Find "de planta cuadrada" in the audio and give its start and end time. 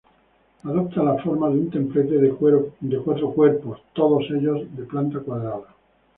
4.75-5.75